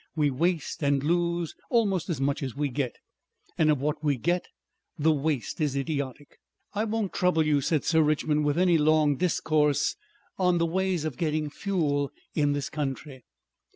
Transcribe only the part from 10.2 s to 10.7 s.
on the